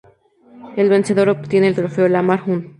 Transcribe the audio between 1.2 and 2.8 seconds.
obtiene el trofeo Lamar Hunt.